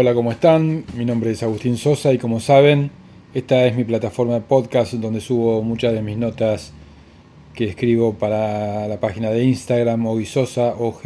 Hola, 0.00 0.14
¿cómo 0.14 0.30
están? 0.30 0.84
Mi 0.94 1.04
nombre 1.04 1.32
es 1.32 1.42
Agustín 1.42 1.76
Sosa 1.76 2.12
y 2.12 2.18
como 2.18 2.38
saben, 2.38 2.92
esta 3.34 3.66
es 3.66 3.74
mi 3.74 3.82
plataforma 3.82 4.34
de 4.34 4.42
podcast 4.42 4.92
donde 4.92 5.20
subo 5.20 5.60
muchas 5.64 5.92
de 5.92 6.02
mis 6.02 6.16
notas 6.16 6.72
que 7.52 7.64
escribo 7.64 8.14
para 8.14 8.86
la 8.86 9.00
página 9.00 9.30
de 9.30 9.42
Instagram 9.42 10.06
Ogisosa, 10.06 10.76
o 10.78 10.96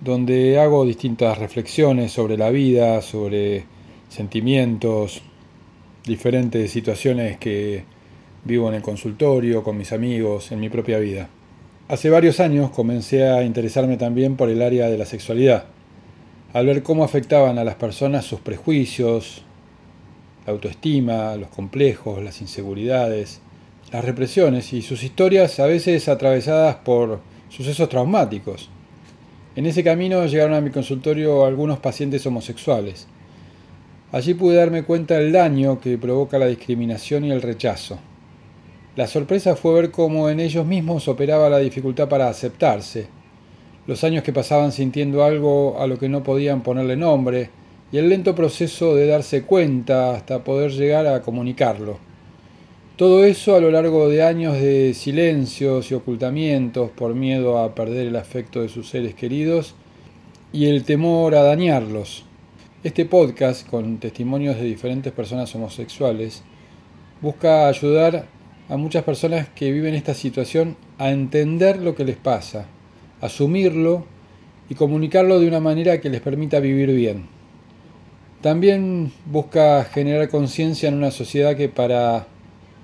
donde 0.00 0.58
hago 0.58 0.84
distintas 0.84 1.38
reflexiones 1.38 2.10
sobre 2.10 2.36
la 2.36 2.50
vida, 2.50 3.00
sobre 3.02 3.66
sentimientos, 4.08 5.22
diferentes 6.04 6.72
situaciones 6.72 7.38
que 7.38 7.84
vivo 8.42 8.68
en 8.68 8.74
el 8.74 8.82
consultorio, 8.82 9.62
con 9.62 9.78
mis 9.78 9.92
amigos, 9.92 10.50
en 10.50 10.58
mi 10.58 10.70
propia 10.70 10.98
vida. 10.98 11.28
Hace 11.86 12.10
varios 12.10 12.40
años 12.40 12.70
comencé 12.70 13.28
a 13.28 13.44
interesarme 13.44 13.96
también 13.96 14.34
por 14.34 14.48
el 14.48 14.60
área 14.60 14.88
de 14.88 14.98
la 14.98 15.06
sexualidad 15.06 15.75
al 16.56 16.64
ver 16.64 16.82
cómo 16.82 17.04
afectaban 17.04 17.58
a 17.58 17.64
las 17.64 17.74
personas 17.74 18.24
sus 18.24 18.40
prejuicios, 18.40 19.42
la 20.46 20.54
autoestima, 20.54 21.36
los 21.36 21.50
complejos, 21.50 22.24
las 22.24 22.40
inseguridades, 22.40 23.42
las 23.92 24.02
represiones 24.02 24.72
y 24.72 24.80
sus 24.80 25.02
historias 25.02 25.60
a 25.60 25.66
veces 25.66 26.08
atravesadas 26.08 26.76
por 26.76 27.20
sucesos 27.50 27.90
traumáticos. 27.90 28.70
En 29.54 29.66
ese 29.66 29.84
camino 29.84 30.24
llegaron 30.24 30.54
a 30.54 30.62
mi 30.62 30.70
consultorio 30.70 31.44
algunos 31.44 31.78
pacientes 31.78 32.24
homosexuales. 32.24 33.06
Allí 34.10 34.32
pude 34.32 34.56
darme 34.56 34.82
cuenta 34.82 35.18
del 35.18 35.32
daño 35.32 35.78
que 35.78 35.98
provoca 35.98 36.38
la 36.38 36.46
discriminación 36.46 37.26
y 37.26 37.32
el 37.32 37.42
rechazo. 37.42 37.98
La 38.96 39.06
sorpresa 39.06 39.56
fue 39.56 39.74
ver 39.74 39.90
cómo 39.90 40.30
en 40.30 40.40
ellos 40.40 40.64
mismos 40.64 41.06
operaba 41.06 41.50
la 41.50 41.58
dificultad 41.58 42.08
para 42.08 42.30
aceptarse, 42.30 43.08
los 43.86 44.02
años 44.02 44.24
que 44.24 44.32
pasaban 44.32 44.72
sintiendo 44.72 45.22
algo 45.22 45.80
a 45.80 45.86
lo 45.86 45.98
que 45.98 46.08
no 46.08 46.22
podían 46.22 46.62
ponerle 46.62 46.96
nombre, 46.96 47.50
y 47.92 47.98
el 47.98 48.08
lento 48.08 48.34
proceso 48.34 48.96
de 48.96 49.06
darse 49.06 49.42
cuenta 49.42 50.12
hasta 50.12 50.42
poder 50.42 50.72
llegar 50.72 51.06
a 51.06 51.22
comunicarlo. 51.22 51.98
Todo 52.96 53.24
eso 53.24 53.54
a 53.54 53.60
lo 53.60 53.70
largo 53.70 54.08
de 54.08 54.24
años 54.24 54.54
de 54.54 54.92
silencios 54.94 55.90
y 55.90 55.94
ocultamientos 55.94 56.90
por 56.90 57.14
miedo 57.14 57.58
a 57.58 57.74
perder 57.74 58.08
el 58.08 58.16
afecto 58.16 58.62
de 58.62 58.68
sus 58.68 58.88
seres 58.88 59.14
queridos 59.14 59.74
y 60.52 60.66
el 60.66 60.82
temor 60.82 61.36
a 61.36 61.42
dañarlos. 61.42 62.24
Este 62.82 63.04
podcast, 63.04 63.68
con 63.68 63.98
testimonios 63.98 64.56
de 64.56 64.64
diferentes 64.64 65.12
personas 65.12 65.54
homosexuales, 65.54 66.42
busca 67.20 67.68
ayudar 67.68 68.26
a 68.68 68.76
muchas 68.76 69.04
personas 69.04 69.48
que 69.50 69.70
viven 69.70 69.94
esta 69.94 70.14
situación 70.14 70.76
a 70.98 71.10
entender 71.10 71.80
lo 71.80 71.94
que 71.94 72.04
les 72.04 72.16
pasa 72.16 72.66
asumirlo 73.20 74.04
y 74.68 74.74
comunicarlo 74.74 75.38
de 75.40 75.48
una 75.48 75.60
manera 75.60 76.00
que 76.00 76.10
les 76.10 76.20
permita 76.20 76.60
vivir 76.60 76.92
bien. 76.92 77.26
También 78.42 79.12
busca 79.26 79.84
generar 79.84 80.28
conciencia 80.28 80.88
en 80.88 80.94
una 80.94 81.10
sociedad 81.10 81.56
que 81.56 81.68
para 81.68 82.26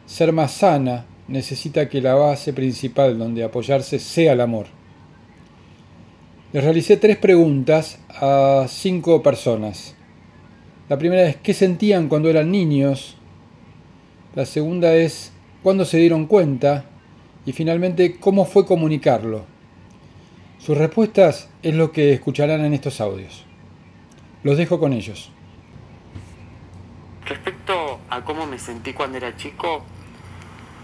ser 0.06 0.32
más 0.32 0.52
sana 0.52 1.06
necesita 1.28 1.88
que 1.88 2.00
la 2.00 2.14
base 2.14 2.52
principal 2.52 3.18
donde 3.18 3.44
apoyarse 3.44 3.98
sea 3.98 4.32
el 4.32 4.40
amor. 4.40 4.66
Les 6.52 6.62
realicé 6.62 6.96
tres 6.96 7.16
preguntas 7.16 7.98
a 8.10 8.66
cinco 8.68 9.22
personas. 9.22 9.94
La 10.88 10.98
primera 10.98 11.26
es 11.26 11.36
¿qué 11.36 11.54
sentían 11.54 12.08
cuando 12.08 12.28
eran 12.28 12.50
niños? 12.50 13.16
La 14.34 14.44
segunda 14.44 14.94
es 14.94 15.32
¿cuándo 15.62 15.84
se 15.84 15.98
dieron 15.98 16.26
cuenta? 16.26 16.84
Y 17.46 17.52
finalmente, 17.52 18.18
¿cómo 18.18 18.44
fue 18.44 18.66
comunicarlo? 18.66 19.51
Sus 20.64 20.78
respuestas 20.78 21.48
es 21.64 21.74
lo 21.74 21.90
que 21.90 22.12
escucharán 22.12 22.64
en 22.64 22.72
estos 22.72 23.00
audios. 23.00 23.44
Los 24.44 24.56
dejo 24.56 24.78
con 24.78 24.92
ellos. 24.92 25.32
Respecto 27.26 27.98
a 28.08 28.24
cómo 28.24 28.46
me 28.46 28.60
sentí 28.60 28.92
cuando 28.92 29.16
era 29.16 29.36
chico, 29.36 29.82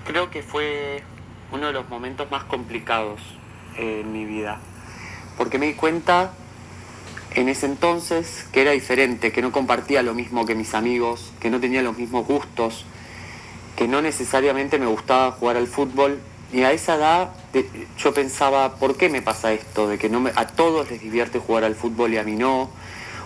creo 0.04 0.30
que 0.30 0.42
fue 0.42 1.04
uno 1.52 1.68
de 1.68 1.72
los 1.72 1.88
momentos 1.88 2.28
más 2.28 2.42
complicados 2.42 3.20
en 3.76 4.10
mi 4.12 4.24
vida. 4.24 4.58
Porque 5.36 5.60
me 5.60 5.66
di 5.66 5.74
cuenta 5.74 6.32
en 7.36 7.48
ese 7.48 7.66
entonces 7.66 8.48
que 8.52 8.62
era 8.62 8.72
diferente, 8.72 9.30
que 9.30 9.42
no 9.42 9.52
compartía 9.52 10.02
lo 10.02 10.12
mismo 10.12 10.44
que 10.44 10.56
mis 10.56 10.74
amigos, 10.74 11.32
que 11.38 11.50
no 11.50 11.60
tenía 11.60 11.82
los 11.82 11.96
mismos 11.96 12.26
gustos, 12.26 12.84
que 13.76 13.86
no 13.86 14.02
necesariamente 14.02 14.80
me 14.80 14.86
gustaba 14.86 15.30
jugar 15.30 15.56
al 15.56 15.68
fútbol 15.68 16.18
y 16.52 16.62
a 16.62 16.72
esa 16.72 16.96
edad 16.96 17.30
yo 17.98 18.14
pensaba, 18.14 18.76
¿por 18.76 18.96
qué 18.96 19.08
me 19.08 19.22
pasa 19.22 19.52
esto? 19.52 19.88
De 19.88 19.98
que 19.98 20.08
no 20.08 20.28
a 20.34 20.46
todos 20.46 20.90
les 20.90 21.00
divierte 21.00 21.38
jugar 21.38 21.64
al 21.64 21.74
fútbol 21.74 22.12
y 22.12 22.18
a 22.18 22.22
mí 22.22 22.36
no. 22.36 22.70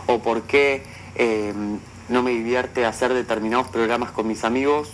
O 0.06 0.20
por 0.20 0.42
qué 0.42 0.82
em, 1.14 1.78
no 2.08 2.22
me 2.22 2.30
divierte 2.30 2.84
hacer 2.84 3.14
determinados 3.14 3.68
programas 3.68 4.10
con 4.10 4.28
mis 4.28 4.44
amigos. 4.44 4.90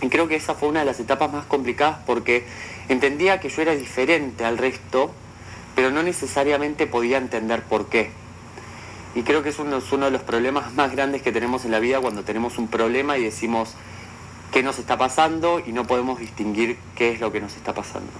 Y 0.00 0.08
creo 0.08 0.28
que 0.28 0.36
esa 0.36 0.54
fue 0.54 0.68
una 0.68 0.80
de 0.80 0.86
las 0.86 1.00
etapas 1.00 1.32
más 1.32 1.44
complicadas 1.46 1.98
porque 2.06 2.46
entendía 2.88 3.40
que 3.40 3.48
yo 3.48 3.62
era 3.62 3.74
diferente 3.74 4.44
al 4.44 4.58
resto, 4.58 5.10
pero 5.74 5.90
no 5.90 6.02
necesariamente 6.02 6.86
podía 6.86 7.18
entender 7.18 7.62
por 7.62 7.88
qué. 7.88 8.10
Y 9.14 9.22
creo 9.22 9.42
que 9.42 9.48
es 9.48 9.58
uno 9.58 10.04
de 10.04 10.10
los 10.10 10.22
problemas 10.22 10.72
más 10.74 10.92
grandes 10.92 11.22
que 11.22 11.32
tenemos 11.32 11.64
en 11.64 11.72
la 11.72 11.80
vida 11.80 12.00
cuando 12.00 12.22
tenemos 12.22 12.58
un 12.58 12.68
problema 12.68 13.18
y 13.18 13.24
decimos, 13.24 13.74
qué 14.52 14.62
nos 14.62 14.78
está 14.78 14.96
pasando 14.96 15.60
y 15.64 15.72
no 15.72 15.86
podemos 15.86 16.18
distinguir 16.18 16.78
qué 16.96 17.12
es 17.12 17.20
lo 17.20 17.32
que 17.32 17.40
nos 17.40 17.56
está 17.56 17.74
pasando. 17.74 18.12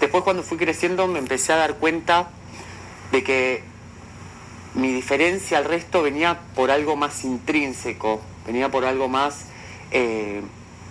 Después 0.00 0.22
cuando 0.22 0.42
fui 0.42 0.58
creciendo 0.58 1.06
me 1.08 1.18
empecé 1.18 1.52
a 1.52 1.56
dar 1.56 1.74
cuenta 1.74 2.30
de 3.10 3.24
que 3.24 3.62
mi 4.74 4.92
diferencia 4.92 5.58
al 5.58 5.64
resto 5.64 6.02
venía 6.02 6.38
por 6.54 6.70
algo 6.70 6.94
más 6.94 7.24
intrínseco, 7.24 8.20
venía 8.46 8.70
por 8.70 8.84
algo 8.84 9.08
más 9.08 9.46
eh, 9.90 10.42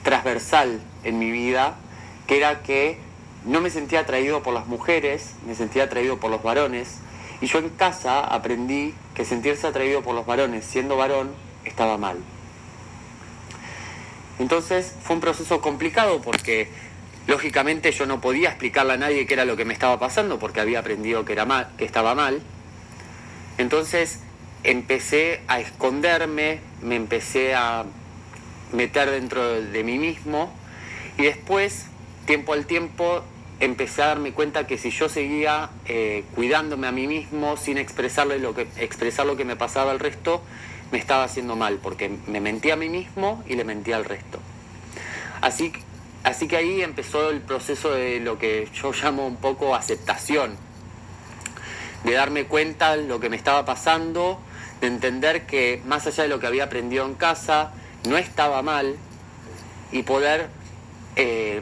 transversal 0.04 0.82
en 1.04 1.20
mi 1.20 1.32
vida, 1.32 1.76
que 2.26 2.38
era 2.38 2.64
que 2.64 2.98
no 3.46 3.62
me 3.62 3.70
sentía 3.70 4.02
atraído 4.02 4.44
por 4.44 4.54
las 4.54 4.68
mujeres, 4.68 5.36
me 5.46 5.56
sentía 5.56 5.84
atraído 5.84 6.20
por 6.20 6.30
los 6.30 6.44
varones, 6.44 6.98
y 7.40 7.46
yo 7.46 7.60
en 7.60 7.70
casa 7.70 8.20
aprendí 8.22 8.94
que 9.16 9.24
sentirse 9.24 9.68
atraído 9.68 10.02
por 10.02 10.16
los 10.16 10.26
varones 10.26 10.66
siendo 10.66 10.98
varón 10.98 11.32
estaba 11.64 11.98
mal. 11.98 12.18
Entonces 14.40 14.94
fue 15.04 15.16
un 15.16 15.22
proceso 15.22 15.62
complicado 15.62 16.22
porque 16.22 16.70
lógicamente 17.28 17.92
yo 17.92 18.06
no 18.06 18.22
podía 18.22 18.50
explicarle 18.50 18.94
a 18.94 18.98
nadie 18.98 19.26
qué 19.26 19.34
era 19.34 19.46
lo 19.46 19.58
que 19.58 19.66
me 19.66 19.74
estaba 19.74 20.00
pasando 20.00 20.40
porque 20.40 20.62
había 20.62 20.80
aprendido 20.80 21.26
que, 21.26 21.34
era 21.34 21.46
mal, 21.46 21.70
que 21.78 21.86
estaba 21.86 22.16
mal. 22.16 22.42
Entonces 23.58 24.22
empecé 24.64 25.42
a 25.48 25.60
esconderme, 25.60 26.60
me 26.82 26.96
empecé 26.96 27.56
a 27.56 27.86
meter 28.72 29.10
dentro 29.10 29.62
de 29.62 29.84
mí 29.84 29.98
mismo 29.98 30.54
y 31.18 31.24
después, 31.24 31.86
tiempo 32.26 32.54
al 32.54 32.66
tiempo, 32.66 33.24
empecé 33.60 34.04
a 34.04 34.08
darme 34.08 34.34
cuenta 34.34 34.68
que 34.68 34.78
si 34.78 34.92
yo 34.92 35.10
seguía 35.10 35.70
eh, 35.86 36.24
cuidándome 36.36 36.88
a 36.88 36.92
mí 36.92 37.08
mismo 37.08 37.58
sin 37.58 37.78
expresarle 37.78 38.40
lo 38.40 38.54
que, 38.54 38.68
expresar 38.78 39.26
lo 39.26 39.36
que 39.36 39.46
me 39.46 39.56
pasaba 39.56 39.92
al 39.92 40.00
resto, 40.00 40.44
me 40.92 40.98
estaba 40.98 41.24
haciendo 41.24 41.56
mal, 41.56 41.80
porque 41.82 42.10
me 42.28 42.40
mentí 42.40 42.72
a 42.72 42.76
mí 42.76 42.90
mismo 42.90 43.44
y 43.48 43.56
le 43.56 43.64
mentí 43.64 43.92
al 43.92 44.06
resto. 44.06 44.40
Así, 45.42 45.74
así 46.24 46.48
que 46.48 46.58
ahí 46.58 46.82
empezó 46.82 47.30
el 47.30 47.42
proceso 47.42 47.92
de 47.92 48.20
lo 48.20 48.38
que 48.38 48.70
yo 48.74 48.92
llamo 48.92 49.28
un 49.28 49.38
poco 49.38 49.76
aceptación, 49.76 50.56
de 52.04 52.14
darme 52.14 52.46
cuenta 52.46 52.96
de 52.96 53.04
lo 53.06 53.20
que 53.20 53.30
me 53.30 53.36
estaba 53.36 53.66
pasando, 53.66 54.40
de 54.82 54.88
entender 54.88 55.46
que 55.46 55.82
más 55.86 56.08
allá 56.08 56.24
de 56.24 56.30
lo 56.30 56.40
que 56.40 56.48
había 56.48 56.66
aprendido 56.66 57.06
en 57.06 57.16
casa, 57.16 57.74
no 58.08 58.18
estaba 58.18 58.62
mal 58.62 58.96
y 59.92 60.04
poder 60.04 60.50
eh, 61.16 61.62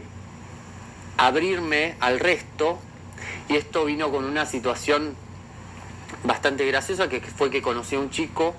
abrirme 1.18 1.96
al 2.00 2.20
resto. 2.20 2.78
Y 3.48 3.56
esto 3.56 3.86
vino 3.86 4.12
con 4.12 4.26
una 4.26 4.46
situación 4.46 5.16
bastante 6.24 6.66
graciosa, 6.66 7.10
que 7.10 7.22
fue 7.22 7.50
que 7.50 7.62
conocí 7.62 7.96
a 7.96 8.00
un 8.00 8.10
chico 8.10 8.56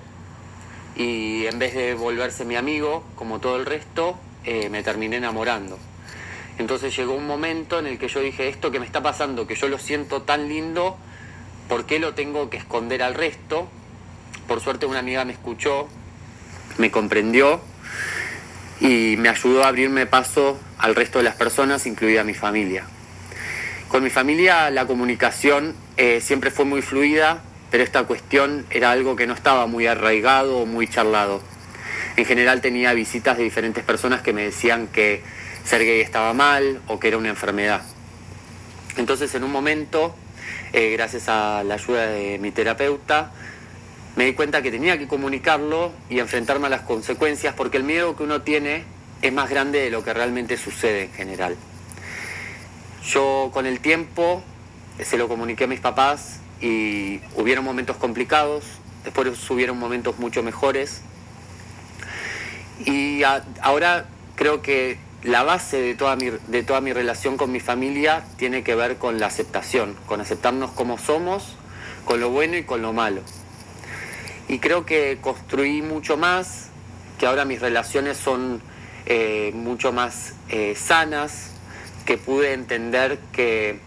y 0.97 1.47
en 1.47 1.59
vez 1.59 1.75
de 1.75 1.95
volverse 1.95 2.45
mi 2.45 2.57
amigo, 2.57 3.05
como 3.15 3.39
todo 3.39 3.57
el 3.57 3.67
resto, 3.67 4.19
eh, 4.45 4.69
me 4.71 4.83
terminé 4.83 5.17
enamorando. 5.17 5.79
Entonces 6.59 6.97
llegó 6.97 7.15
un 7.15 7.27
momento 7.27 7.79
en 7.79 7.87
el 7.87 7.99
que 7.99 8.09
yo 8.09 8.21
dije, 8.21 8.49
esto 8.49 8.71
que 8.71 8.81
me 8.81 8.87
está 8.87 9.03
pasando, 9.03 9.47
que 9.47 9.55
yo 9.55 9.69
lo 9.69 9.79
siento 9.79 10.23
tan 10.23 10.49
lindo, 10.49 10.97
¿por 11.69 11.85
qué 11.85 11.99
lo 11.99 12.15
tengo 12.15 12.49
que 12.49 12.57
esconder 12.57 13.03
al 13.03 13.15
resto? 13.15 13.69
Por 14.49 14.61
suerte 14.61 14.87
una 14.87 15.01
amiga 15.01 15.25
me 15.27 15.33
escuchó, 15.33 15.87
me 16.79 16.91
comprendió 16.91 17.61
y 18.81 19.17
me 19.19 19.29
ayudó 19.29 19.65
a 19.65 19.69
abrirme 19.69 20.07
paso 20.07 20.59
al 20.79 20.95
resto 20.95 21.19
de 21.19 21.25
las 21.25 21.35
personas, 21.35 21.87
incluida 21.87 22.25
mi 22.25 22.35
familia. 22.35 22.87
Con 23.89 24.03
mi 24.03 24.11
familia 24.11 24.71
la 24.71 24.87
comunicación 24.87 25.75
eh, 25.99 26.21
siempre 26.23 26.51
fue 26.51 26.65
muy 26.65 26.81
fluida, 26.81 27.43
pero 27.71 27.83
esta 27.83 28.05
cuestión 28.05 28.67
era 28.71 28.91
algo 28.91 29.17
que 29.17 29.27
no 29.27 29.35
estaba 29.35 29.67
muy 29.67 29.87
arraigado 29.87 30.59
o 30.59 30.67
muy 30.67 30.89
charlado. 30.89 31.43
En 32.17 32.25
general 32.25 32.61
tenía 32.61 32.93
visitas 32.93 33.37
de 33.37 33.45
diferentes 33.45 33.85
personas 33.85 34.23
que 34.23 34.33
me 34.33 34.43
decían 34.43 34.89
que 34.89 35.23
ser 35.65 35.83
estaba 35.83 36.33
mal 36.33 36.81
o 36.87 36.99
que 36.99 37.09
era 37.09 37.19
una 37.19 37.29
enfermedad. 37.29 37.83
Entonces 38.97 39.35
en 39.35 39.45
un 39.45 39.53
momento, 39.53 40.15
eh, 40.73 40.91
gracias 40.93 41.29
a 41.29 41.63
la 41.65 41.75
ayuda 41.75 42.07
de 42.07 42.39
mi 42.39 42.53
terapeuta, 42.53 43.33
me 44.15 44.25
di 44.25 44.33
cuenta 44.33 44.63
que 44.63 44.71
tenía 44.71 44.97
que 44.97 45.07
comunicarlo 45.07 45.93
y 46.09 46.21
enfrentarme 46.21 46.69
a 46.69 46.71
las 46.71 46.83
consecuencias 46.83 47.55
porque 47.55 47.77
el 47.77 47.85
miedo 47.85 48.17
que 48.17 48.23
uno 48.23 48.41
tiene 48.43 48.85
es 49.21 49.33
más 49.33 49.51
grande 49.51 49.81
de 49.81 49.91
lo 49.91 50.03
que 50.03 50.15
realmente 50.15 50.57
sucede 50.57 51.05
en 51.05 51.13
general. 51.13 51.57
Yo 53.05 53.51
con 53.53 53.67
el 53.67 53.81
tiempo 53.81 54.43
se 55.03 55.19
lo 55.19 55.29
comuniqué 55.29 55.65
a 55.65 55.67
mis 55.67 55.81
papás 55.81 56.41
y 56.61 57.21
hubieron 57.37 57.65
momentos 57.65 57.97
complicados, 57.97 58.65
después 59.05 59.51
hubieron 59.51 59.79
momentos 59.79 60.19
mucho 60.19 60.43
mejores. 60.43 61.03
Y 62.85 63.23
ahora 63.63 64.07
creo 64.35 64.63
que 64.63 64.99
la 65.23 65.43
base 65.43 65.81
de 65.81 65.95
toda, 65.95 66.17
mi, 66.17 66.31
de 66.47 66.63
toda 66.63 66.81
mi 66.81 66.93
relación 66.93 67.37
con 67.37 67.51
mi 67.51 67.61
familia 67.61 68.25
tiene 68.37 68.63
que 68.63 68.75
ver 68.75 68.97
con 68.97 69.19
la 69.19 69.27
aceptación, 69.27 69.97
con 70.07 70.21
aceptarnos 70.21 70.71
como 70.71 70.99
somos, 70.99 71.57
con 72.05 72.21
lo 72.21 72.31
bueno 72.31 72.57
y 72.57 72.65
con 72.65 72.83
lo 72.83 72.93
malo. 72.93 73.23
Y 74.49 74.61
creo 74.61 74.87
que 74.87 75.19
construí 75.21 75.83
mucho 75.83 76.17
más, 76.17 76.69
que 77.19 77.27
ahora 77.27 77.45
mis 77.45 77.61
relaciones 77.61 78.17
son 78.17 78.63
eh, 79.07 79.51
mucho 79.55 79.93
más 79.93 80.35
eh, 80.49 80.75
sanas, 80.77 81.51
que 82.05 82.19
pude 82.19 82.53
entender 82.53 83.19
que, 83.33 83.81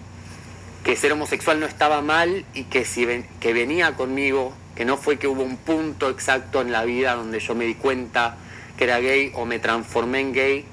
que, 0.90 0.96
ser 0.96 1.14
homosexual 1.14 1.60
no 1.60 1.68
estaba 1.68 2.02
mal 2.02 2.46
y 2.56 2.64
que, 2.64 2.84
si 2.84 3.06
que 3.40 3.54
venía 3.54 3.94
conmigo, 3.94 4.56
que 4.76 4.86
no 4.86 4.98
fue 4.98 5.20
que 5.20 5.28
hubo 5.28 5.44
un 5.44 5.58
punto 5.58 6.10
exacto 6.10 6.62
en 6.62 6.72
la 6.72 6.84
vida 6.84 7.14
donde 7.14 7.40
yo 7.40 7.54
me 7.54 7.66
di 7.66 7.76
cuenta 7.76 8.38
que 8.76 8.86
era 8.86 9.00
gay 9.00 9.32
o 9.36 9.46
me 9.46 9.60
transformé 9.60 10.22
en 10.22 10.34
gay, 10.34 10.66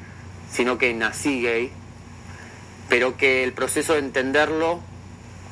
sino 0.50 0.78
que 0.78 0.94
nací 0.94 1.42
gay, 1.42 1.70
pero 2.88 3.18
que 3.18 3.44
el 3.44 3.52
proceso 3.52 3.92
de 3.92 3.98
entenderlo 3.98 4.80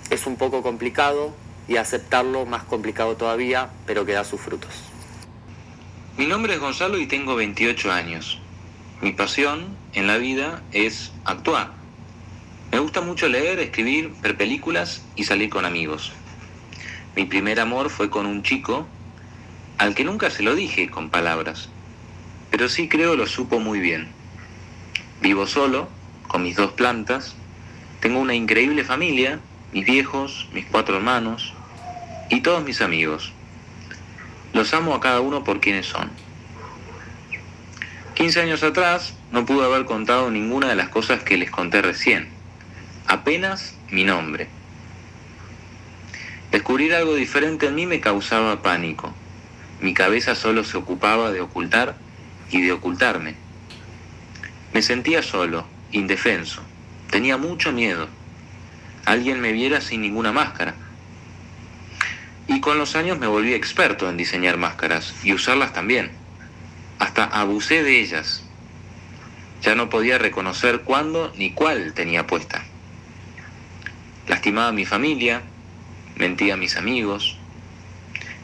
es 0.08 0.26
un 0.26 0.36
poco 0.36 0.62
complicado 0.62 1.34
y 1.68 1.76
aceptarlo 1.76 2.46
más 2.46 2.62
complicado 2.62 3.16
todavía, 3.16 3.68
pero 3.84 4.06
que 4.06 4.12
da 4.12 4.24
sus 4.24 4.40
frutos. 4.40 4.70
Mi 6.16 6.24
nombre 6.24 6.54
es 6.54 6.60
Gonzalo 6.60 6.96
y 6.96 7.06
tengo 7.06 7.36
28 7.36 7.92
años. 7.92 8.40
Mi 9.02 9.12
pasión 9.12 9.76
en 9.92 10.06
la 10.06 10.16
vida 10.16 10.62
es 10.72 11.12
actuar. 11.26 11.83
Me 12.74 12.80
gusta 12.80 13.00
mucho 13.00 13.28
leer, 13.28 13.60
escribir, 13.60 14.12
ver 14.20 14.36
películas 14.36 15.00
y 15.14 15.22
salir 15.22 15.48
con 15.48 15.64
amigos. 15.64 16.10
Mi 17.14 17.24
primer 17.24 17.60
amor 17.60 17.88
fue 17.88 18.10
con 18.10 18.26
un 18.26 18.42
chico 18.42 18.88
al 19.78 19.94
que 19.94 20.02
nunca 20.02 20.28
se 20.28 20.42
lo 20.42 20.56
dije 20.56 20.90
con 20.90 21.08
palabras, 21.08 21.68
pero 22.50 22.68
sí 22.68 22.88
creo 22.88 23.14
lo 23.14 23.28
supo 23.28 23.60
muy 23.60 23.78
bien. 23.78 24.08
Vivo 25.20 25.46
solo, 25.46 25.88
con 26.26 26.42
mis 26.42 26.56
dos 26.56 26.72
plantas, 26.72 27.36
tengo 28.00 28.18
una 28.18 28.34
increíble 28.34 28.82
familia, 28.82 29.38
mis 29.72 29.86
viejos, 29.86 30.48
mis 30.52 30.66
cuatro 30.66 30.96
hermanos 30.96 31.54
y 32.28 32.40
todos 32.40 32.64
mis 32.64 32.80
amigos. 32.80 33.32
Los 34.52 34.74
amo 34.74 34.96
a 34.96 35.00
cada 35.00 35.20
uno 35.20 35.44
por 35.44 35.60
quienes 35.60 35.86
son. 35.86 36.10
15 38.16 38.40
años 38.40 38.64
atrás 38.64 39.14
no 39.30 39.46
pude 39.46 39.64
haber 39.64 39.84
contado 39.84 40.28
ninguna 40.28 40.66
de 40.66 40.74
las 40.74 40.88
cosas 40.88 41.22
que 41.22 41.36
les 41.36 41.52
conté 41.52 41.80
recién, 41.80 42.33
apenas 43.06 43.74
mi 43.90 44.04
nombre. 44.04 44.48
Descubrir 46.50 46.94
algo 46.94 47.14
diferente 47.14 47.66
en 47.66 47.74
mí 47.74 47.86
me 47.86 48.00
causaba 48.00 48.62
pánico. 48.62 49.12
Mi 49.80 49.92
cabeza 49.92 50.34
solo 50.34 50.64
se 50.64 50.76
ocupaba 50.76 51.32
de 51.32 51.40
ocultar 51.40 51.96
y 52.50 52.62
de 52.62 52.72
ocultarme. 52.72 53.34
Me 54.72 54.82
sentía 54.82 55.22
solo, 55.22 55.66
indefenso. 55.92 56.62
Tenía 57.10 57.36
mucho 57.36 57.72
miedo. 57.72 58.08
Alguien 59.04 59.40
me 59.40 59.52
viera 59.52 59.80
sin 59.80 60.00
ninguna 60.00 60.32
máscara. 60.32 60.74
Y 62.46 62.60
con 62.60 62.78
los 62.78 62.94
años 62.96 63.18
me 63.18 63.26
volví 63.26 63.54
experto 63.54 64.08
en 64.08 64.16
diseñar 64.16 64.56
máscaras 64.56 65.14
y 65.22 65.32
usarlas 65.32 65.72
también. 65.72 66.12
Hasta 66.98 67.24
abusé 67.24 67.82
de 67.82 68.00
ellas. 68.00 68.44
Ya 69.62 69.74
no 69.74 69.88
podía 69.88 70.18
reconocer 70.18 70.82
cuándo 70.82 71.32
ni 71.36 71.50
cuál 71.50 71.94
tenía 71.94 72.26
puesta. 72.26 72.64
Lastimaba 74.28 74.68
a 74.68 74.72
mi 74.72 74.86
familia, 74.86 75.42
mentía 76.16 76.54
a 76.54 76.56
mis 76.56 76.76
amigos. 76.76 77.36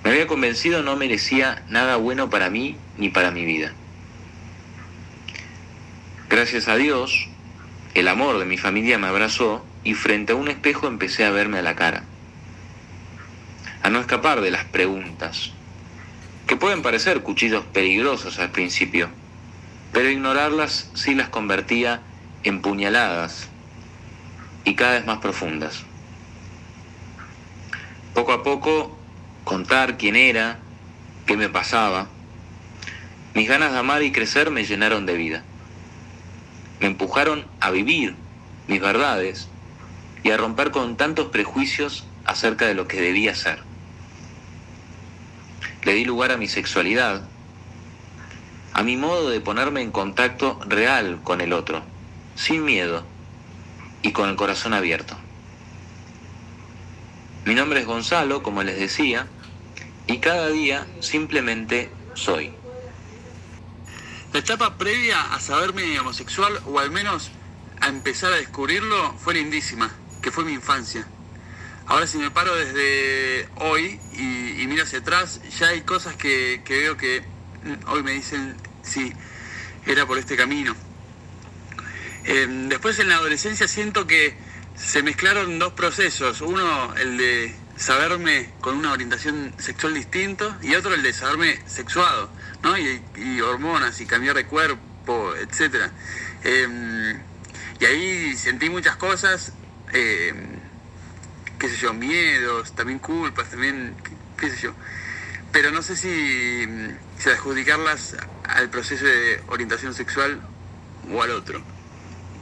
Me 0.05 0.11
había 0.11 0.27
convencido 0.27 0.82
no 0.82 0.97
merecía 0.97 1.62
nada 1.69 1.97
bueno 1.97 2.29
para 2.31 2.50
mí 2.50 2.77
ni 2.99 3.09
para 3.09 3.31
mi 3.31 3.44
vida. 3.44 3.73
Gracias 6.29 6.69
a 6.69 6.77
Dios, 6.77 7.29
el 7.94 8.09
amor 8.09 8.38
de 8.38 8.44
mi 8.44 8.56
familia 8.56 8.99
me 8.99 9.09
abrazó 9.09 9.65
y 9.82 9.94
frente 9.94 10.32
a 10.32 10.37
un 10.37 10.49
espejo 10.49 10.87
empecé 10.87 11.25
a 11.25 11.31
verme 11.31 11.59
a 11.59 11.62
la 11.62 11.77
cara. 11.77 12.05
A 13.82 13.91
no 13.91 14.00
escapar 14.00 14.41
de 14.41 14.50
las 14.50 14.65
preguntas, 14.65 15.53
que 16.47 16.56
pueden 16.56 16.82
parecer 16.82 17.23
cuchillos 17.23 17.65
peligrosos 17.65 18.38
al 18.38 18.50
principio, 18.50 19.09
pero 19.93 20.11
ignorarlas 20.11 20.91
sí 20.94 21.15
las 21.15 21.31
convertía 21.31 22.03
en 22.44 22.61
puñaladas 22.61 23.49
y 24.64 24.74
cada 24.74 24.92
vez 24.92 25.06
más 25.06 25.18
profundas. 25.18 25.84
Poco 28.14 28.32
a 28.32 28.42
poco, 28.42 28.98
contar 29.44 29.96
quién 29.96 30.16
era, 30.16 30.58
qué 31.26 31.36
me 31.36 31.48
pasaba, 31.48 32.08
mis 33.34 33.48
ganas 33.48 33.72
de 33.72 33.78
amar 33.78 34.02
y 34.02 34.12
crecer 34.12 34.50
me 34.50 34.64
llenaron 34.64 35.06
de 35.06 35.14
vida 35.14 35.44
me 36.80 36.86
empujaron 36.86 37.44
a 37.60 37.70
vivir 37.70 38.16
mis 38.66 38.80
verdades 38.80 39.48
y 40.22 40.30
a 40.30 40.36
romper 40.36 40.70
con 40.70 40.96
tantos 40.96 41.28
prejuicios 41.28 42.04
acerca 42.24 42.66
de 42.66 42.74
lo 42.74 42.88
que 42.88 43.00
debía 43.00 43.34
ser. 43.34 43.62
Le 45.84 45.94
di 45.94 46.04
lugar 46.04 46.32
a 46.32 46.36
mi 46.36 46.48
sexualidad, 46.48 47.22
a 48.72 48.82
mi 48.82 48.96
modo 48.96 49.30
de 49.30 49.40
ponerme 49.40 49.82
en 49.82 49.90
contacto 49.90 50.58
real 50.66 51.20
con 51.22 51.40
el 51.40 51.52
otro, 51.52 51.82
sin 52.34 52.64
miedo 52.64 53.04
y 54.02 54.12
con 54.12 54.29
el 54.29 54.37
corazón 54.37 54.75
abierto. 54.75 55.17
Mi 57.44 57.55
nombre 57.55 57.81
es 57.81 57.87
Gonzalo, 57.87 58.43
como 58.43 58.62
les 58.62 58.79
decía, 58.79 59.26
y 60.06 60.19
cada 60.19 60.49
día 60.49 60.87
simplemente 61.00 61.91
soy. 62.14 62.52
La 64.32 64.41
etapa 64.41 64.76
previa 64.79 65.20
a 65.35 65.41
saberme 65.41 65.99
homosexual, 65.99 66.61
o 66.67 66.79
al 66.79 66.91
menos 66.91 67.31
a 67.81 67.88
empezar 67.88 68.32
a 68.32 68.36
descubrirlo, 68.36 69.15
fue 69.19 69.34
lindísima, 69.34 69.91
que 70.22 70.31
fue 70.31 70.44
mi 70.44 70.53
infancia. 70.53 71.06
Ahora 71.86 72.06
si 72.06 72.19
me 72.19 72.31
paro 72.31 72.55
desde 72.55 73.48
hoy 73.56 73.98
y, 74.13 74.67
miro 74.69 74.84
hacia 74.84 75.01
atrás, 75.01 75.41
ya 75.58 75.69
hay 75.69 75.81
cosas 75.81 76.15
que, 76.15 76.63
veo 76.69 76.96
que 76.96 77.24
hoy 77.89 78.03
me 78.05 78.13
dicen, 78.13 78.55
sí, 78.82 79.13
era 79.86 80.06
por 80.06 80.19
este 80.19 80.36
camino. 80.36 80.77
Em, 82.24 82.69
después 82.69 82.98
en 82.98 83.08
la 83.08 83.17
adolescencia 83.17 83.67
siento 83.69 84.06
que 84.06 84.34
se 84.77 85.03
mezclaron 85.03 85.58
dos 85.58 85.72
procesos. 85.72 86.41
Uno, 86.41 86.94
el 86.96 87.17
de 87.17 87.55
saberme 87.77 88.50
con 88.60 88.77
una 88.77 88.93
orientación 88.93 89.55
sexual 89.58 89.94
distinto 89.94 90.55
y 90.62 90.74
otro 90.74 90.94
el 90.94 91.03
de 91.03 91.12
saberme 91.12 91.58
sexuado, 91.67 92.31
¿no? 92.62 92.77
Y, 92.77 93.41
hormonas 93.41 94.00
y 94.00 94.06
cambiar 94.06 94.36
de 94.36 94.46
cuerpo, 94.46 95.34
etc. 95.36 95.91
Em, 96.44 97.19
y 97.81 97.84
ahí 97.84 98.36
sentí 98.36 98.69
muchas 98.69 98.96
cosas, 98.96 99.55
em, 99.93 100.58
qué 101.58 101.69
sé 101.69 101.77
yo, 101.77 101.94
miedos, 101.94 102.74
también 102.74 102.98
culpas, 102.98 103.50
también, 103.50 103.94
qué, 104.36 104.50
sé 104.50 104.56
yo. 104.58 104.74
Pero 105.53 105.70
no 105.70 105.82
sé 105.82 105.96
si, 105.96 106.67
si 107.19 107.31
adjudicarlas 107.31 108.17
al 108.44 108.69
proceso 108.69 109.05
de 109.06 109.43
orientación 109.48 109.94
sexual 109.94 110.41
o 111.10 111.22
al 111.22 111.31
otro, 111.31 111.62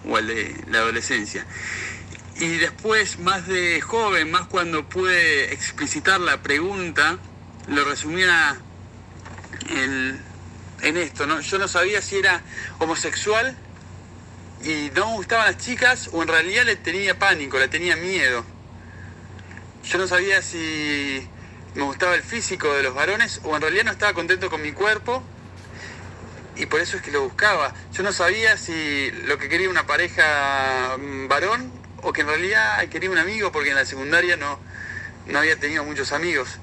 o 0.09 0.17
al 0.17 0.27
de 0.27 0.57
la 0.69 0.79
adolescencia. 0.79 1.47
Y 2.41 2.57
después, 2.57 3.19
más 3.19 3.47
de 3.47 3.81
joven, 3.81 4.31
más 4.31 4.47
cuando 4.47 4.89
pude 4.89 5.53
explicitar 5.53 6.21
la 6.21 6.41
pregunta, 6.43 7.19
lo 7.67 7.85
resumía 7.85 8.57
en, 9.71 10.97
esto, 10.97 11.27
¿no? 11.27 11.41
Yo 11.41 11.59
no 11.59 11.69
sabía 11.69 12.01
si 12.01 12.17
era 12.17 12.43
homosexual 12.79 13.57
y 14.65 14.91
no 14.95 15.07
me 15.07 15.17
gustaban 15.17 15.47
las 15.47 15.59
chicas 15.59 16.11
o 16.13 16.23
en 16.23 16.29
realidad 16.29 16.65
le 16.65 16.77
tenía 16.77 17.19
pánico, 17.19 17.59
le 17.59 17.69
tenía 17.69 17.97
miedo. 17.97 18.45
Yo 19.85 19.99
no 19.99 20.07
sabía 20.07 20.41
si 20.41 21.27
me 21.75 21.83
gustaba 21.83 22.15
el 22.15 22.23
físico 22.23 22.73
de 22.73 22.85
los 22.85 22.95
varones 22.95 23.41
o 23.45 23.55
en 23.57 23.63
realidad 23.63 23.85
no 23.85 23.91
estaba 23.91 24.13
contento 24.13 24.49
con 24.49 24.63
mi 24.63 24.73
cuerpo 24.73 25.23
y 26.59 26.67
por 26.67 26.81
eso 26.81 26.97
es 26.97 27.03
que 27.03 27.13
lo 27.13 27.23
buscaba. 27.23 27.73
Yo 27.93 28.03
no 28.03 28.13
sabía 28.13 28.57
si 28.57 29.11
lo 29.27 29.39
que 29.39 29.49
quería 29.49 29.71
una 29.71 29.87
pareja 29.87 30.97
mm, 30.99 31.29
varón 31.29 31.73
o 32.03 32.13
que 32.13 32.23
en 32.23 32.27
realidad 32.27 32.85
quería 32.89 33.11
un 33.11 33.19
amigo 33.19 33.53
porque 33.53 33.71
en 33.71 33.77
la 33.77 33.87
secundaria 33.87 34.37
no, 34.37 34.59
no 35.27 35.39
había 35.39 35.57
tenido 35.57 35.85
muchos 35.85 36.13
amigos. 36.13 36.59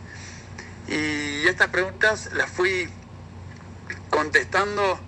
Y 0.88 1.48
estas 1.48 1.70
preguntas 1.70 2.30
las 2.34 2.52
fui 2.52 2.90
contestando, 4.10 5.00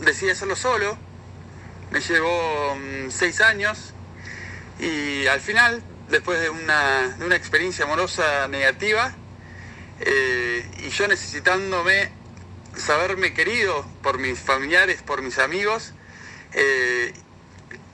decidí 0.00 0.30
hacerlo 0.30 0.54
solo, 0.54 0.96
me 1.90 2.00
llevó 2.00 2.76
mm, 2.76 3.10
seis 3.10 3.40
años 3.40 3.94
y 4.78 5.26
al 5.26 5.40
final, 5.40 5.82
después 6.10 6.40
de 6.40 6.50
una, 6.50 7.08
de 7.08 7.24
una 7.24 7.36
experiencia 7.36 7.86
amorosa 7.86 8.48
negativa, 8.48 9.14
eh, 10.00 10.68
y 10.78 10.90
yo 10.90 11.08
necesitándome 11.08 12.23
saberme 12.76 13.34
querido 13.34 13.86
por 14.02 14.18
mis 14.18 14.38
familiares, 14.38 15.02
por 15.02 15.22
mis 15.22 15.38
amigos, 15.38 15.92
eh, 16.52 17.12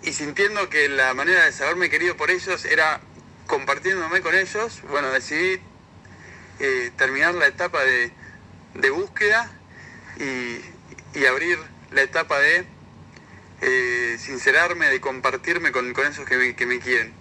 y 0.02 0.12
sintiendo 0.12 0.68
que 0.68 0.88
la 0.88 1.14
manera 1.14 1.44
de 1.44 1.52
saberme 1.52 1.90
querido 1.90 2.16
por 2.16 2.30
ellos 2.30 2.64
era 2.64 3.00
compartiéndome 3.46 4.20
con 4.20 4.34
ellos, 4.34 4.80
bueno, 4.88 5.10
decidí 5.10 5.60
eh, 6.60 6.90
terminar 6.96 7.34
la 7.34 7.46
etapa 7.46 7.82
de, 7.84 8.12
búsqueda 8.90 9.50
y, 10.18 11.25
abrir 11.26 11.58
la 11.90 12.02
etapa 12.02 12.38
de 12.38 12.64
eh, 13.60 14.16
sincerarme, 14.18 14.88
de 14.88 15.00
compartirme 15.00 15.72
con, 15.72 15.94
esos 16.06 16.26
que 16.26 16.37
me, 16.37 16.78
quieren. 16.80 17.12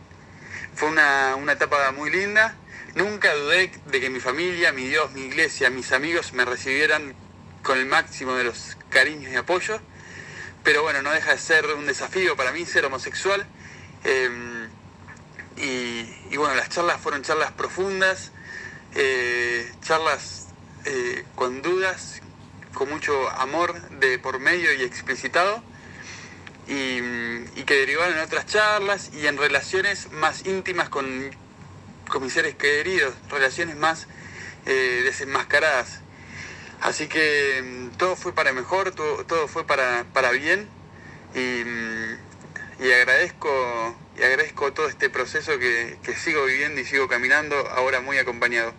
Fue 0.75 0.87
una, 0.87 1.35
una 1.35 1.53
etapa 1.53 1.91
muy 1.91 2.09
linda. 2.09 2.55
Nunca 2.95 3.33
dudé 3.33 3.71
de 3.87 3.99
que 3.99 4.09
mi 4.09 4.19
familia, 4.19 4.71
mi 4.71 4.87
Dios, 4.87 5.11
mi 5.11 5.21
iglesia, 5.21 5.69
mis 5.69 5.91
amigos 5.91 6.33
me 6.33 6.45
recibieran 6.45 7.15
con 7.63 7.77
el 7.77 7.85
máximo 7.85 8.35
de 8.35 8.43
los 8.45 8.77
cariños 8.89 9.31
y 9.31 9.35
apoyos. 9.35 9.81
Pero 10.63 10.83
bueno, 10.83 11.01
no 11.01 11.11
deja 11.11 11.31
de 11.31 11.37
ser 11.37 11.65
un 11.67 11.85
desafío 11.85 12.35
para 12.35 12.51
mí 12.51 12.65
ser 12.65 12.85
homosexual. 12.85 13.45
Em, 14.03 14.69
y, 15.57 16.37
bueno, 16.37 16.55
las 16.55 16.69
charlas 16.69 17.01
fueron 17.01 17.21
charlas 17.21 17.51
profundas, 17.51 18.31
eh, 18.95 19.71
charlas 19.81 20.47
eh, 20.85 21.25
con 21.35 21.61
dudas, 21.61 22.21
con 22.73 22.89
mucho 22.89 23.29
amor 23.31 23.79
de 23.99 24.19
por 24.19 24.39
medio 24.39 24.73
y 24.73 24.83
explicitado. 24.83 25.63
Y, 26.67 27.01
que 27.65 27.75
derivaron 27.75 28.17
en 28.17 28.23
otras 28.23 28.47
charlas 28.47 29.11
y 29.13 29.27
en 29.27 29.37
relaciones 29.37 30.11
más 30.11 30.47
íntimas 30.47 30.89
con, 30.89 31.29
con 32.07 32.23
mis 32.23 32.33
seres 32.33 32.55
queridos, 32.55 33.13
relaciones 33.29 33.75
más 33.75 34.07
eh, 34.65 35.01
desenmascaradas. 35.03 36.01
Así 36.81 37.07
que 37.07 37.61
mm, 37.61 37.97
todo 37.97 38.15
fue 38.15 38.33
para 38.33 38.53
mejor, 38.53 38.91
todo, 38.91 39.47
fue 39.47 39.65
para, 39.65 40.03
bien 40.31 40.67
mm, 41.35 42.83
y, 42.83 42.91
agradezco, 42.91 43.95
y 44.17 44.23
agradezco 44.23 44.71
todo 44.71 44.87
este 44.87 45.09
proceso 45.09 45.59
que, 45.59 45.97
sigo 46.15 46.45
viviendo 46.45 46.79
y 46.79 46.85
sigo 46.85 47.07
caminando, 47.07 47.55
ahora 47.69 47.99
muy 48.01 48.17
acompañado. 48.17 48.73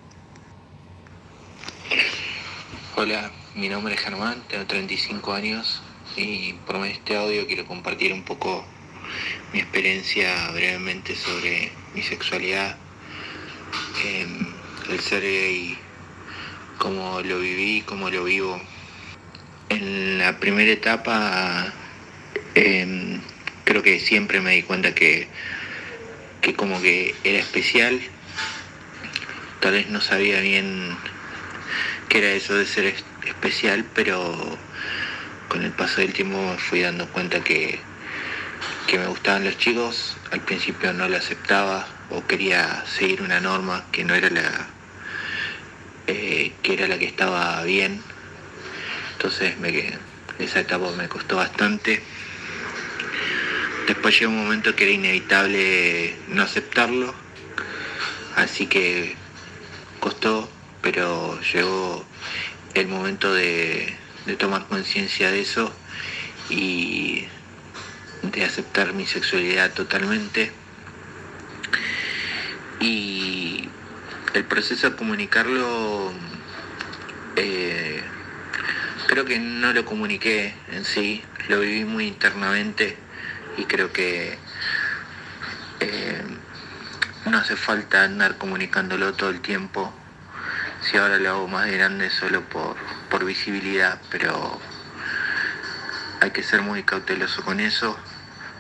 Hola, 2.97 3.31
mi 3.55 3.69
nombre 3.69 3.95
es 3.95 4.01
Germán, 4.01 4.43
tengo 4.49 4.67
35 4.67 5.33
años 5.33 5.83
y 6.17 6.55
por 6.67 6.85
este 6.87 7.17
audio 7.17 7.47
quiero 7.47 7.67
compartir 7.67 8.13
un 8.13 8.25
poco 8.25 8.65
mi 9.53 9.61
experiencia 9.61 10.51
brevemente 10.53 11.15
sobre 11.17 11.73
mi 11.95 12.03
sexualidad, 12.03 12.77
el 14.89 15.01
ser 15.01 15.23
gay 15.23 15.79
como 16.81 17.21
lo 17.21 17.39
viví, 17.39 17.83
como 17.83 18.09
lo 18.09 18.25
vivo. 18.25 18.59
En 19.69 20.19
la 20.19 20.41
primera 20.41 20.73
etapa 20.73 21.73
em, 22.55 23.21
creo 23.65 23.83
que 23.83 24.01
siempre 24.01 24.41
me 24.41 24.53
di 24.55 24.63
cuenta 24.63 24.95
que, 24.95 25.29
que 26.41 26.55
como 26.55 26.81
que 26.81 27.15
era 27.23 27.39
especial. 27.39 28.01
Tal 29.61 29.73
vez 29.73 29.91
no 29.91 30.01
sabía 30.01 30.41
bien 30.41 30.97
qué 32.09 32.19
era 32.19 32.31
eso 32.31 32.55
de 32.55 32.65
ser 32.65 32.95
especial, 33.27 33.85
pero 33.95 34.59
con 35.49 35.63
el 35.63 35.73
paso 35.73 36.01
del 36.01 36.15
tiempo 36.15 36.43
me 36.43 36.57
fui 36.57 36.81
dando 36.81 37.07
cuenta 37.09 37.45
que, 37.45 37.79
que 38.87 38.99
me 38.99 39.07
gustaban 39.07 39.45
los 39.45 39.59
chicos. 39.59 40.17
Al 40.33 40.41
principio 40.41 40.95
no 40.95 41.11
lo 41.11 41.19
aceptaba 41.19 41.87
o 42.09 42.27
quería 42.27 42.85
seguir 42.87 43.21
una 43.21 43.39
norma 43.39 43.85
que 43.93 44.03
no 44.03 44.15
era 44.15 44.31
la, 44.31 44.71
eh, 46.13 46.40
que 46.63 46.75
era 46.75 46.89
la 46.89 46.99
que 46.99 47.07
estaba 47.07 47.63
bien. 47.65 48.03
Entonces 49.13 49.59
me, 49.59 49.99
esa 50.39 50.61
etapa 50.61 50.91
me 50.93 51.09
costó 51.09 51.37
bastante. 51.37 52.03
Después 53.87 54.19
llegó 54.19 54.33
un 54.33 54.45
momento 54.45 54.77
que 54.77 54.85
era 54.85 54.93
inevitable 54.93 56.15
no 56.29 56.43
aceptarlo, 56.43 57.15
así 58.37 58.67
que 58.67 59.17
costó, 59.99 60.49
pero 60.81 61.41
llegó 61.53 62.05
el 62.75 62.87
momento 62.89 63.35
de, 63.35 63.97
de 64.27 64.37
tomar 64.37 64.67
conciencia 64.67 65.31
de 65.31 65.41
eso 65.41 65.73
y 66.49 67.25
de 68.23 68.45
aceptar 68.45 68.93
mi 68.93 69.07
sexualidad 69.07 69.73
totalmente. 69.73 70.53
Y 72.81 73.69
el 74.35 74.45
proceso 74.45 74.91
de 74.91 74.97
comunicarlo, 74.97 76.13
eh, 77.37 78.03
creo 79.07 79.25
que 79.25 79.39
no 79.39 79.73
lo 79.73 79.85
comuniqué 79.85 80.55
en 80.73 80.85
sí, 80.85 81.23
lo 81.49 81.61
viví 81.61 81.85
muy 81.85 82.07
internamente 82.07 82.97
y 83.57 83.65
creo 83.65 83.93
que 83.93 84.39
eh, 85.81 86.23
no 87.27 87.39
hace 87.39 87.57
falta 87.57 88.05
andar 88.05 88.39
comunicándolo 88.39 89.15
todo 89.15 89.31
el 89.31 89.41
tiempo. 89.41 89.93
Si 90.83 90.97
ahora 90.97 91.19
lo 91.19 91.31
hago 91.31 91.49
más 91.49 91.71
grande 91.71 92.11
solo 92.11 92.43
por, 92.49 92.77
por 93.11 93.25
visibilidad, 93.25 94.01
pero 94.11 94.61
hay 96.21 96.31
que 96.31 96.43
ser 96.43 96.63
muy 96.63 96.83
cauteloso 96.83 97.43
con 97.43 97.61
eso 97.61 97.99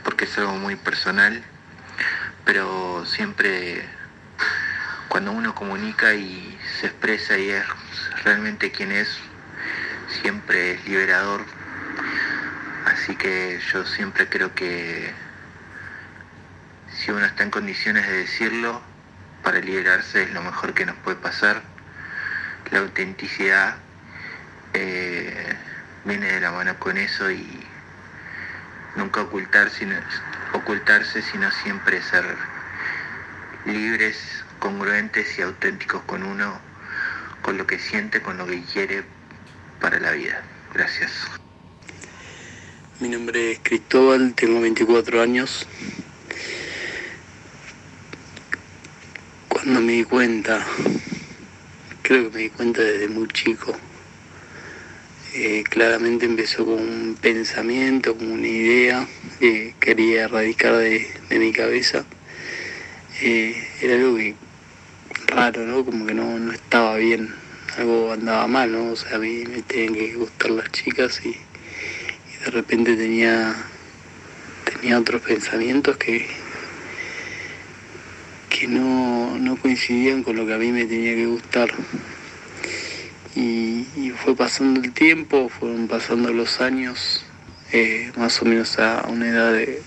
porque 0.04 0.24
es 0.24 0.38
algo 0.38 0.54
muy 0.54 0.76
personal, 0.76 1.42
pero 2.44 3.04
siempre 3.06 3.84
cuando 5.08 5.32
uno 5.32 5.54
comunica 5.54 6.14
y 6.14 6.58
se 6.80 6.86
expresa 6.86 7.36
y 7.38 7.50
es 7.50 7.64
realmente 8.24 8.70
quien 8.70 8.92
es, 8.92 9.08
siempre 10.22 10.72
es 10.72 10.84
liberador. 10.86 11.44
Así 12.86 13.16
que 13.16 13.60
yo 13.72 13.84
siempre 13.84 14.28
creo 14.28 14.54
que 14.54 15.12
si 16.92 17.10
uno 17.10 17.24
está 17.24 17.42
en 17.42 17.50
condiciones 17.50 18.06
de 18.06 18.18
decirlo, 18.18 18.82
para 19.42 19.60
liberarse 19.60 20.22
es 20.22 20.32
lo 20.32 20.42
mejor 20.42 20.74
que 20.74 20.86
nos 20.86 20.96
puede 20.96 21.16
pasar. 21.16 21.62
La 22.70 22.80
autenticidad 22.80 23.76
eh, 24.74 25.56
viene 26.04 26.32
de 26.32 26.40
la 26.40 26.52
mano 26.52 26.78
con 26.78 26.98
eso 26.98 27.30
y 27.30 27.66
nunca 28.96 29.22
ocultar, 29.22 29.70
ocultarse, 30.52 31.22
sino 31.22 31.50
siempre 31.50 32.02
ser 32.02 32.24
libres 33.64 34.44
congruentes 34.58 35.38
y 35.38 35.42
auténticos 35.42 36.02
con 36.02 36.22
uno, 36.22 36.60
con 37.50 37.58
lo 37.58 37.66
que 37.66 37.80
siente, 37.80 38.22
con 38.22 38.38
lo 38.38 38.46
que 38.46 38.62
quiere 38.62 39.02
para 39.80 39.98
la 39.98 40.12
vida. 40.12 40.40
Gracias. 40.72 41.10
Mi 43.00 43.08
nombre 43.08 43.50
es 43.50 43.58
Cristóbal, 43.60 44.34
tengo 44.36 44.60
24 44.60 45.20
años. 45.20 45.66
Cuando 49.48 49.80
me 49.80 49.94
di 49.94 50.04
cuenta, 50.04 50.64
creo 52.02 52.30
que 52.30 52.36
me 52.36 52.42
di 52.44 52.50
cuenta 52.50 52.82
desde 52.82 53.08
muy 53.08 53.26
chico, 53.26 53.76
eh, 55.34 55.64
claramente 55.68 56.26
empezó 56.26 56.64
con 56.64 56.74
un 56.74 57.18
pensamiento, 57.20 58.16
con 58.16 58.30
una 58.30 58.46
idea 58.46 59.08
que 59.40 59.74
quería 59.80 60.26
erradicar 60.26 60.76
de, 60.76 61.08
mi 61.30 61.50
cabeza. 61.50 62.04
Eh, 63.20 63.68
era 63.80 63.94
algo 63.96 64.14
que 64.18 64.36
raro, 65.26 65.66
¿no? 65.66 65.84
Como 65.84 66.06
que 66.06 66.14
no, 66.14 66.38
no 66.38 66.52
estaba 66.52 66.96
bien, 66.96 67.39
algo 67.80 68.12
andaba 68.12 68.46
mal, 68.46 68.72
¿no? 68.72 68.92
O 68.92 68.96
sea, 68.96 69.16
a 69.16 69.18
mí 69.18 69.44
me 69.48 69.62
tenían 69.62 69.94
que 69.94 70.14
gustar 70.14 70.50
las 70.50 70.70
chicas 70.70 71.20
y, 71.24 71.30
de 72.44 72.50
repente 72.50 72.96
tenía, 72.96 73.54
tenía 74.64 74.98
otros 74.98 75.20
pensamientos 75.22 75.96
que, 75.96 76.26
que 78.48 78.66
no, 78.66 79.56
coincidían 79.60 80.22
con 80.22 80.36
lo 80.36 80.46
que 80.46 80.54
a 80.54 80.58
mí 80.58 80.72
me 80.72 80.86
tenía 80.86 81.14
que 81.14 81.26
gustar. 81.26 81.70
Y, 83.34 83.86
fue 84.24 84.36
pasando 84.36 84.80
el 84.80 84.92
tiempo, 84.92 85.48
fueron 85.48 85.88
pasando 85.88 86.32
los 86.32 86.60
años, 86.60 87.24
eh, 87.72 88.12
más 88.16 88.42
o 88.42 88.44
menos 88.44 88.78
a 88.78 89.06
una 89.08 89.28
edad 89.28 89.52
de, 89.52 89.82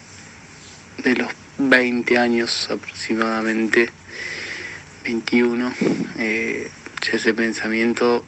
de 1.04 1.16
los 1.16 1.28
20 1.60 2.18
años 2.18 2.70
aproximadamente 2.72 3.90
21, 5.04 5.74
eh, 6.18 6.72
ese 7.12 7.34
pensamiento, 7.34 8.26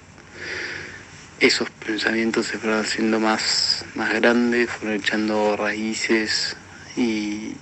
esos 1.40 1.70
pensamientos 1.70 2.48
se 2.48 2.58
fueron 2.58 2.82
haciendo 2.82 3.20
más, 3.20 3.86
más 3.96 4.14
grandes, 4.14 4.70
fueron 4.70 4.98
echando 4.98 5.56
raíces 5.56 6.58
y, 6.98 7.54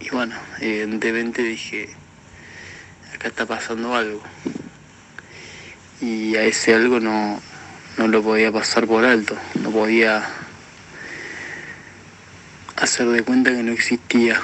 y 0.00 0.10
bueno, 0.10 0.34
evidentemente 0.60 1.42
dije, 1.42 1.90
acá 3.14 3.28
está 3.28 3.46
pasando 3.46 3.94
algo. 3.94 4.22
Y 6.00 6.36
a 6.36 6.42
ese 6.42 6.74
algo 6.74 7.00
no, 7.00 7.40
no 7.96 8.08
lo 8.08 8.22
podía 8.22 8.52
pasar 8.52 8.86
por 8.86 9.04
alto, 9.04 9.36
no 9.54 9.70
podía 9.70 10.28
hacer 12.76 13.08
de 13.08 13.22
cuenta 13.22 13.50
que 13.50 13.62
no 13.62 13.72
existía. 13.72 14.40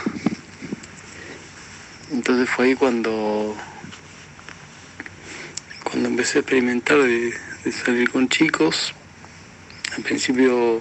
Entonces 2.11 2.49
fue 2.49 2.67
ahí 2.67 2.75
cuando, 2.75 3.57
cuando 5.93 6.09
empecé 6.09 6.39
a 6.39 6.41
experimentar 6.41 6.97
de, 7.03 7.35
salir 7.71 8.11
con 8.11 8.27
chicos, 8.27 8.95
al 9.95 10.03
principio 10.03 10.81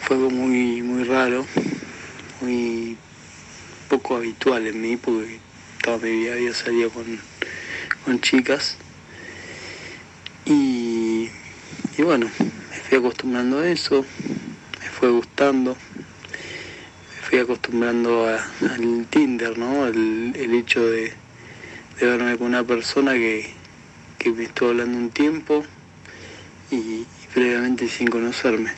fue 0.00 0.16
algo 0.16 0.30
muy, 0.30 0.82
muy 0.82 1.04
raro, 1.04 1.46
muy 2.42 2.98
poco 3.88 4.16
habitual 4.16 4.66
en 4.66 4.82
mí, 4.82 4.98
porque 4.98 5.40
toda 5.82 5.96
mi 5.96 6.10
vida 6.10 6.34
había 6.34 6.52
salido 6.52 6.90
con, 6.90 7.18
con 8.04 8.20
chicas. 8.20 8.76
Y, 10.44 11.30
y 11.96 12.02
bueno, 12.02 12.30
me 12.38 12.76
fui 12.76 12.98
acostumbrando 12.98 13.60
a 13.60 13.68
eso, 13.68 14.04
me 14.80 14.88
fue 14.90 15.08
gustando, 15.08 15.78
me 15.94 17.22
fui 17.22 17.38
acostumbrando 17.38 18.28
al 18.28 19.06
Tinder, 19.08 19.56
¿no? 19.56 19.86
El, 19.86 20.34
el 20.36 20.54
hecho 20.54 20.84
de, 20.86 21.14
de, 21.98 22.06
verme 22.06 22.38
con 22.38 22.48
una 22.48 22.64
persona 22.64 23.12
que, 23.12 23.50
que 24.18 24.30
me 24.32 24.44
estuvo 24.44 24.70
hablando 24.70 24.98
un 24.98 25.10
tiempo 25.10 25.64
y, 26.70 27.04
previamente 27.32 27.88
sin 27.88 28.08
conocerme. 28.08 28.72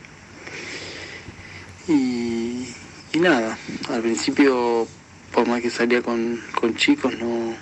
Y, 1.87 2.69
y, 3.13 3.19
nada, 3.21 3.57
al 3.89 4.03
principio, 4.03 4.89
por 5.33 5.47
más 5.47 5.63
que 5.63 5.71
salía 5.71 6.03
con, 6.03 6.43
con 6.55 6.75
chicos, 6.75 7.17
no, 7.19 7.55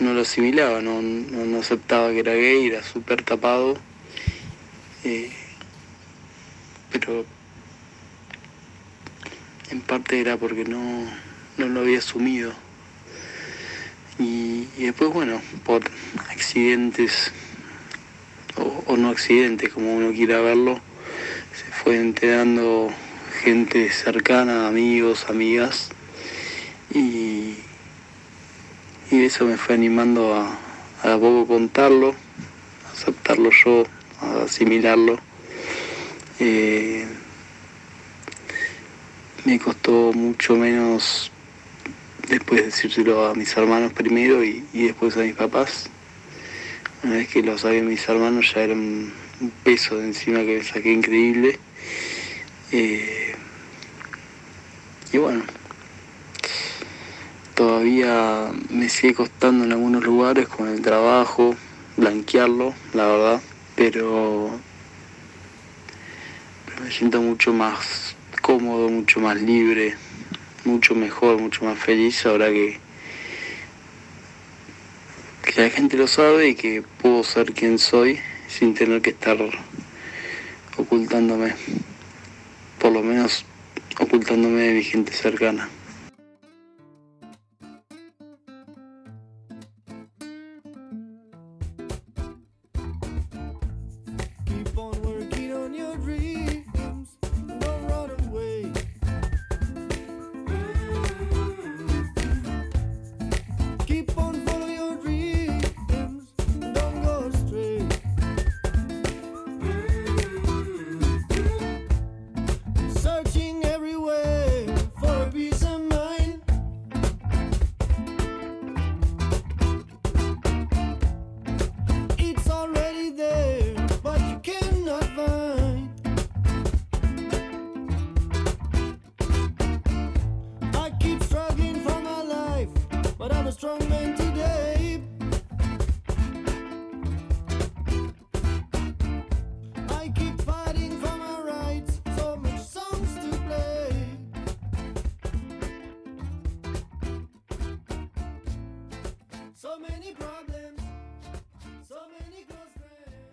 no 0.00 0.14
lo 0.14 0.22
asimilaba, 0.22 0.80
no, 0.80 1.00
no, 1.02 1.58
aceptaba 1.58 2.10
que 2.10 2.20
era 2.20 2.34
gay, 2.34 2.66
era 2.66 2.82
súper 2.82 3.22
tapado. 3.22 3.76
Eh, 5.04 5.30
pero 6.90 7.24
en 9.70 9.80
parte 9.80 10.20
era 10.20 10.36
porque 10.36 10.64
no, 10.64 11.06
no 11.56 11.66
lo 11.66 11.80
había 11.80 11.98
asumido. 11.98 12.52
Y, 14.18 14.66
después, 14.78 15.12
bueno, 15.12 15.40
por 15.64 15.82
accidentes 16.30 17.32
o, 18.56 18.96
no 18.96 19.08
accidentes, 19.08 19.72
como 19.72 19.94
uno 19.94 20.12
quiera 20.12 20.40
verlo, 20.40 20.80
se 21.54 21.72
fue 21.72 21.98
enterando 21.98 22.92
gente 23.42 23.90
cercana, 23.90 24.68
amigos, 24.68 25.26
amigas, 25.28 25.88
y, 26.94 27.56
y 29.10 29.24
eso 29.24 29.46
me 29.46 29.56
fue 29.56 29.74
animando 29.74 30.34
a, 30.34 30.58
a 31.02 31.18
poco 31.18 31.46
contarlo, 31.46 32.14
aceptarlo 32.92 33.50
yo, 33.50 33.84
a 34.20 34.44
asimilarlo. 34.44 35.18
Eh, 36.38 37.06
me 39.44 39.58
costó 39.58 40.12
mucho 40.12 40.54
menos 40.54 41.31
después 42.32 42.64
decírselo 42.64 43.26
a 43.26 43.34
mis 43.34 43.54
hermanos 43.56 43.92
primero 43.92 44.42
y, 44.42 44.64
después 44.72 45.16
a 45.16 45.20
mis 45.20 45.34
papás. 45.34 45.90
Una 47.02 47.14
vez 47.16 47.28
que 47.28 47.42
lo 47.42 47.58
sabían 47.58 47.88
mis 47.88 48.08
hermanos 48.08 48.52
ya 48.54 48.62
era 48.62 48.72
un, 48.72 49.12
peso 49.64 49.98
de 49.98 50.06
encima 50.06 50.38
que 50.40 50.58
me 50.58 50.64
saqué 50.64 50.92
increíble. 50.92 51.58
Eh, 52.70 53.34
y 55.12 55.18
bueno, 55.18 55.42
todavía 57.54 58.50
me 58.70 58.88
sigue 58.88 59.14
costando 59.14 59.64
en 59.64 59.72
algunos 59.72 60.02
lugares 60.02 60.48
con 60.48 60.68
el 60.68 60.80
trabajo, 60.80 61.54
blanquearlo, 61.98 62.72
la 62.94 63.06
verdad, 63.08 63.42
pero, 63.76 64.58
me 66.82 66.90
siento 66.90 67.20
mucho 67.20 67.52
más 67.52 68.16
cómodo, 68.40 68.88
mucho 68.88 69.20
más 69.20 69.40
libre, 69.42 69.96
mucho 70.64 70.94
mejor, 70.94 71.40
mucho 71.40 71.64
más 71.64 71.78
feliz 71.78 72.24
ahora 72.26 72.50
que, 72.50 72.78
que 75.44 75.60
la 75.60 75.70
gente 75.70 75.96
lo 75.96 76.06
sabe 76.06 76.48
y 76.48 76.54
que 76.54 76.82
puedo 77.00 77.24
ser 77.24 77.52
quien 77.52 77.78
soy 77.78 78.20
sin 78.48 78.74
tener 78.74 79.00
que 79.02 79.10
estar 79.10 79.38
ocultándome, 80.76 81.54
por 82.78 82.92
lo 82.92 83.02
menos 83.02 83.44
ocultándome 83.98 84.62
de 84.62 84.74
mi 84.74 84.82
gente 84.82 85.12
cercana. 85.12 85.68